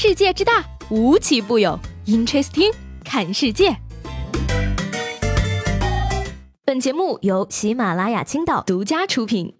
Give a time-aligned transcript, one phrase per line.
[0.00, 1.76] 世界之大，无奇不有。
[2.06, 2.72] Interesting，
[3.04, 3.76] 看世界。
[6.64, 9.56] 本节目由喜马拉雅青岛独家出品。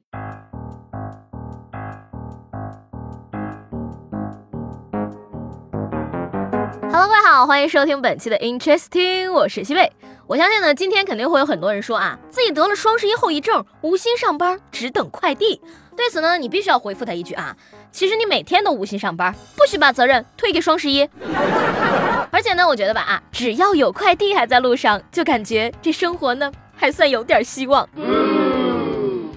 [6.83, 9.93] Hello，各位好，欢迎收听本期的 Interesting，我是西贝。
[10.29, 15.61] 我相信呢，今天肯定会有很多人说啊，自己得了双十一后遗症，无心上班，只等快递。
[15.97, 17.57] 对此呢，你必须要回复他一句啊，
[17.91, 21.09] 其实你每天都无心上班，不许把责任推给双十一。
[22.31, 27.89] 而且呢，我觉得吧啊，只要有快递还在路上，就感觉这生活呢还算有点希望。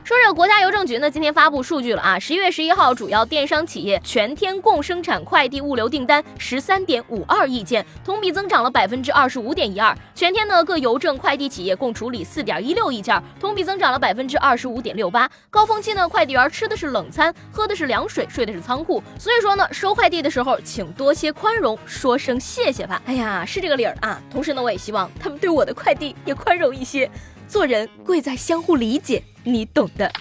[0.04, 9.96] 说这个国家邮政局呢，今天发布数据了啊，十一月十一号，主要电商企业全天共生产快递物流订单十三点五二亿件，同比增长了百分之二十五点一二。
[10.16, 15.30] 全天呢，各邮政快递企业共处理四点一六亿件，同比增长了百分之二十五点六八。
[15.52, 19.04] 高峰期呢，快递员吃的是冷餐，喝的是凉水，睡的是仓库。
[19.20, 22.99] 所以说呢，收快递的时候，请多些宽容，说声谢谢吧。
[23.05, 24.20] 哎呀，是这个理儿啊。
[24.32, 27.10] 同时呢，我也希望他们对我的快递也宽容一些。
[27.48, 30.11] 做人贵在相互理解，你懂的。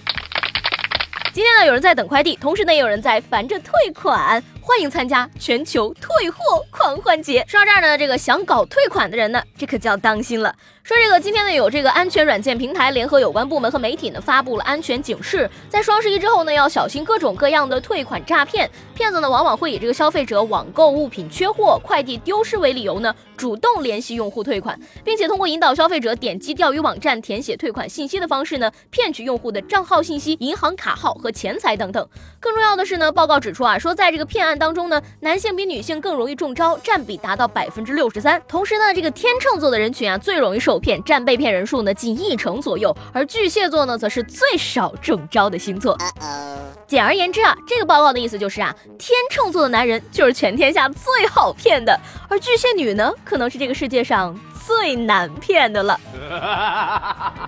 [1.33, 4.43] 今天呢，有人在等快递，同时呢，也有人在烦着退款。
[4.63, 7.43] 欢迎参加全球退货狂欢节。
[7.47, 10.55] 说到这儿呢，这个想搞退款的人呢，这可就要当心了。
[10.83, 18.69] 说这个今天呢，有这个安全软件平台联合有关部门和媒体呢，发布了安全警示，在双十一之后呢，要小心各种各样的退款诈骗。
[18.93, 32.07] 骗子呢，往往会以这个消费者网购物品缺货、快递丢失为理由呢，主动联系用户退款，并且通过引导消费者点击钓鱼网站填写退款信息的方式呢，骗取用户的账号信息、银行卡号和钱财等等。
[32.39, 38.41] 更重要的是呢，报告指出啊，说在这个骗案当中呢，男性比女性更容易中招，占比达到百分之六十三。
[38.47, 42.95] 同时呢，这个天秤座的人群啊，最容易受骗，占被骗人数呢近一成左右。
[43.13, 45.97] 而巨蟹座呢，则是最少中招的星座。
[46.87, 54.37] 简而言之啊，这个报告的意思就是啊，天秤座的男人就是全天下最好骗的，而巨蟹女呢，可能是这个世界上。
[54.65, 55.99] 最难骗的了。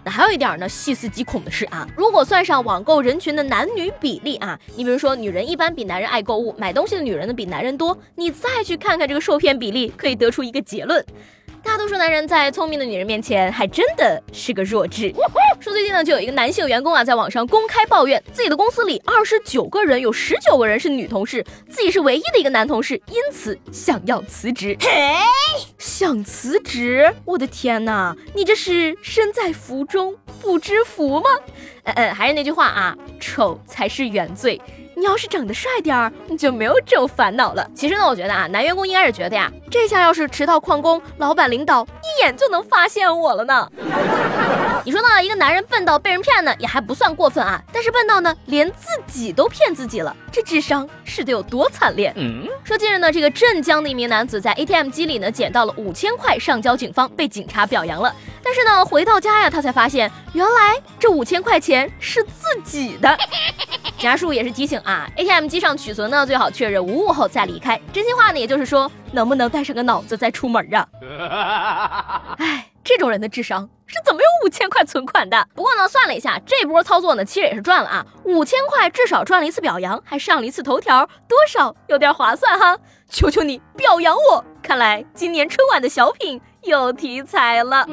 [0.03, 11.03] 那 还有一点呢，细思极恐的是啊，如果算上网购人群的男女比例啊，你比如说女人一般比男人爱购物，买东西的女人呢比男人多，你再去看看这个受骗比例，可以得出一个结论。
[11.63, 15.13] 大多数男人在聪明的女人面前还真的是个弱智。
[15.63, 24.75] 说最近呢，就有一个男性员工啊，在网上公开抱怨自己的公司里二十九个人，有十九个人是女同事，自己是唯一的一个男同事，因此想要辞职。
[24.81, 24.89] 嘿
[25.77, 27.09] 想辞职？
[27.23, 31.29] 我的天哪，你这是身在福中不知福吗？
[31.85, 34.59] 嗯嗯，还是那句话啊，丑才是原罪。
[34.97, 37.65] 你要是长得帅点儿，你就没有这种烦恼了。
[37.73, 43.71] 其实呢，我觉得啊，男员工应该是觉得呀，这下要是迟到旷工，老板领导一眼就能发现我了呢。
[44.85, 45.23] 你说呢？
[45.23, 47.61] 一个男人笨到被人骗呢，也还不算过分啊。
[47.71, 52.11] 但是笨到呢，连自己都骗自己了，这智商是得有多惨烈？
[52.17, 58.13] 嗯说近日呢，这个镇江的一名男子在 ATM 机里呢捡到了五千块，上交警方，被警察表扬了。
[58.43, 63.17] 但是呢，回到家呀，他才发现原来这五千块钱是自己的。
[63.97, 67.79] 警察叔叔也是提醒啊，ATM 机上取存呢，最好确认无误后再离开。
[67.93, 72.35] 真心话呢，也就是说，能不能带上个脑子再出门啊？
[72.37, 75.47] 哎，这种人的智商是怎么有五千块存款的？
[75.55, 82.77] 不过呢，算了一下，这波操作呢，其实也是赚了啊，五千块至少赚了一次表扬，还上了一次头条，多少有点划算哈。
[83.09, 84.43] 求求你表扬我！
[84.61, 87.85] 看来今年春晚的小品有题材了。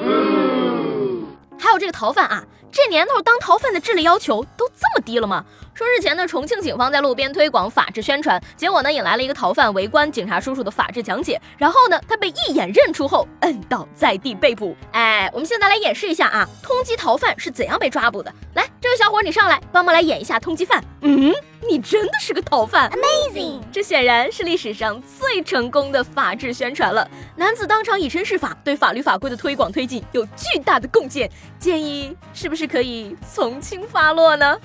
[1.61, 5.45] 还有这个逃犯啊，这年头当逃犯的智力要求都这么低了吗？
[5.75, 14.77] 说日前呢，重庆警方在路边推广法治宣传，结果呢引来了一个逃犯围观警察叔叔的法治讲解，然后呢他被一眼认出后摁倒在地被捕。
[14.93, 18.33] 哎，我们现在来演示一下啊，通缉逃犯是怎样被抓捕的。
[18.55, 20.83] 来，这位小伙你上来帮忙来演一下通缉犯。
[21.03, 21.33] 嗯，
[21.69, 23.61] 你真的是个逃犯，Amazing！
[23.71, 27.09] 这显然是历史上最成功的法治宣传了。
[27.37, 31.31] 男子当场以身试法，对法律法规的推广推进有巨大的贡献。
[31.59, 34.59] 建议是不是可以从轻发落呢？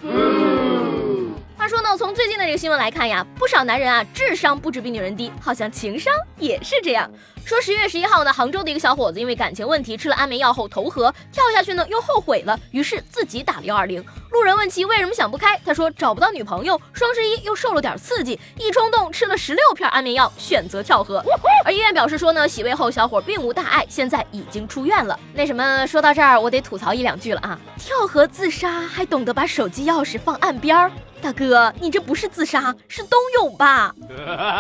[1.65, 7.09] 话说呢，从最近的这个新闻来看呀，不少男人啊，智商不止比女人低，好像情商也是这样。
[7.43, 13.99] 说十月十一号呢，杭州的一个小伙子因为感情问题吃了安眠药后投河，跳下去呢又后悔了，于是自己打了幺二零。
[14.29, 21.23] 路人问其为什么想不开，他说找不到女朋友，双十一又受了点刺激，一冲动吃了十六片安眠药，选择跳河。
[21.66, 25.19] 而医院表示说呢，洗胃后小伙并无大碍，现在已经出院了。
[25.34, 30.91] 那什么，说到这儿我得吐槽一两句了啊，跳河自杀还懂得把手机钥匙放岸边儿，
[31.25, 33.95] 大哥你这不是自杀是冬泳吧？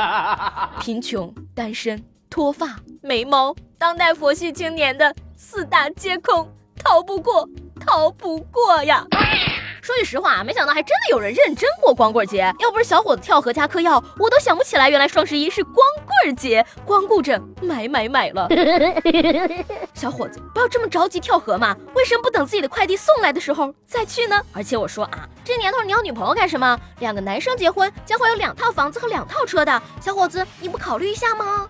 [0.81, 2.03] 贫穷单身。
[2.27, 6.51] 脱发、眉毛，当代佛系青年的四大皆空，
[6.83, 7.47] 逃不过，
[7.79, 9.05] 逃不过呀！
[9.85, 12.51] 说句实话，没想到还真的有人认真过光棍节。
[12.57, 15.75] 要不是小伙子跳河加嗑药，我都想不起来原来双十一是光
[16.23, 18.49] 棍节，光顾着买买买了。
[19.93, 24.41] 小伙子，不要这么着急跳河嘛，为什么不等自己的快递送来的时候再去呢？
[24.53, 26.75] 而且我说啊，这年头你要女朋友干什么？
[26.97, 31.69] 两个男生结婚将会有两套房子和两套车的，小伙子你不考虑一下吗？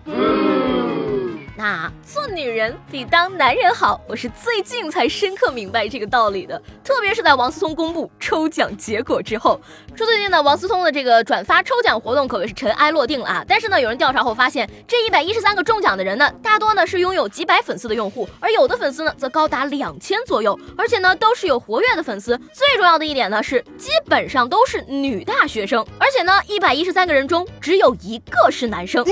[1.58, 6.60] 那做女人比当男人好，我是最近才深刻明白这个道理的。
[6.84, 9.58] 特别是在王思聪公布抽奖结果之后，
[9.94, 13.44] 说最近呢，王思聪的这个转发抽奖活动可谓是尘埃落定了啊。
[13.48, 22.36] 但是呢，有人调查后发现，这一百一十三个中奖的人呢，大多呢是拥有几百粉丝的用户，而有的粉丝呢则高达两千左右，而且呢都是有活跃的粉丝。
[22.52, 29.02] 最重要的一点呢是，基本上都是女大学生，而且呢，一百一十三个人中只有一个是男生。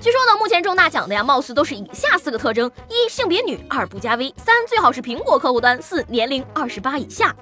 [0.00, 7.34] 据说呢，目前中大奖的呀，貌似都是以下四个特征：一、性别女；二、不加微；三、最好是苹果客户端；四、年龄二十八以下。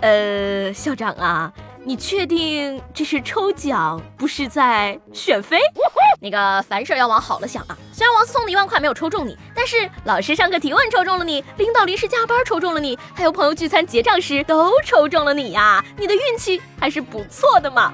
[0.00, 1.52] 呃，校长啊。
[1.88, 5.56] 你确定这是抽奖，不是在选妃？
[6.20, 7.78] 那个凡事要往好了想啊。
[7.92, 17.92] 虽然王思聪的一万块没有抽中你，但是老师上课提问抽中了你，领导临时加班抽中了你，还有朋友聚餐结账时都抽中了你呀，你的运气还是不错的嘛。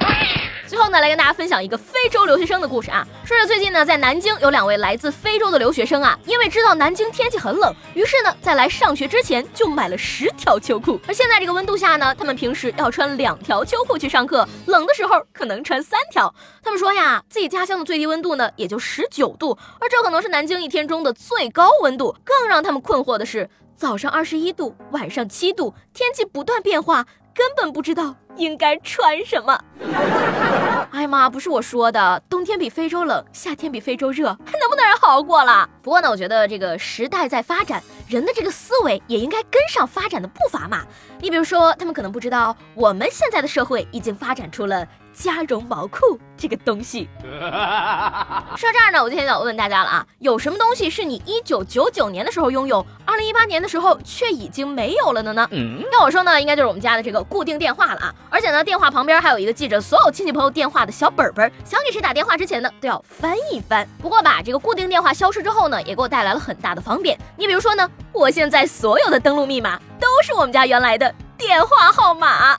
[0.73, 3.07] 最后呢，来跟大家分享一个非洲留学生的故事啊。
[3.27, 10.99] 说是最近呢，在南京有两位来自非洲的留学生啊，因为知道南京天气很冷，于是呢，在来上学之前就买了十条秋裤。
[11.07, 16.35] 而现在这个温度下呢，他们平时要穿两条秋裤去上课，冷的时候可能穿三条。
[16.63, 22.17] 他们说呀，自己家乡的最低温度呢，也就十九度，而这可能是南京一天中的最高温度。
[22.25, 23.47] 更让他们困惑的是，
[23.77, 27.07] 早上二十一度，晚上七度，天气不断变化。
[27.35, 29.59] 根本不知道应该穿什么。
[30.93, 35.69] 哎呀妈，不是我说的，冬天比非洲冷，夏天比非洲热，还能不能人好好过了？
[35.83, 40.83] 不过呢，我觉得这个时代在发展，人的这个思维也应该跟上发展的步伐嘛。
[41.21, 44.87] 你比如说，他们可能不知道，我们现在的社会已经发展出了。
[45.15, 55.47] 加绒毛裤这个东西， 说到这儿呢，我就想想问大家了啊，有什么东西是你一九九九年的时候拥有，二零一八年的时候却已经没有了的呢？
[55.93, 63.87] 要我说呢，应该就是我们家的这个固定电话了啊，而且呢，电话旁边还有一个记着所有亲戚朋友电话的小本本，想给谁打电话之前呢，都要翻一翻。
[64.01, 67.19] 不过吧，这个固定电话消失之后呢，也给我带来了很大的方便。
[67.37, 72.57] 你比如说呢，我现在所有的登录密码都是我们家原来的电话号码。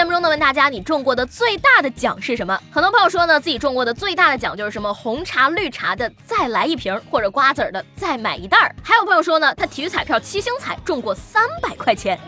[0.00, 2.58] 节目中呢，问大家你中过的最大的奖是什么？
[2.70, 8.74] 很多朋友说呢，自己中过的最大的奖就是什么红茶、绿茶的再来一瓶，或者瓜子的再买一袋儿。
[8.82, 12.18] 还有朋友说呢，他体育彩票七星彩中过三百块钱。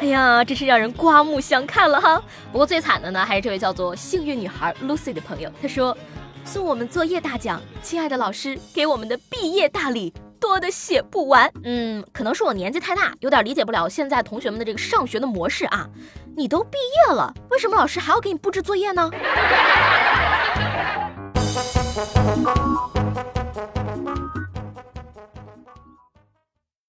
[0.00, 2.20] 哎呀，真是让人刮目相看了哈。
[2.50, 5.96] 不过最惨的呢，还是这位叫做幸运女孩 Lucy 的朋友，她说
[6.44, 10.12] 送我们作业大奖，亲爱的老师给我们的毕业大礼。
[10.40, 15.88] 多的写不完，嗯，可能是我年纪太大，有点理解不了现在同学们的这个上学的模式啊。
[16.36, 19.10] 你都毕业了，为什么老师还要给你布置作业呢？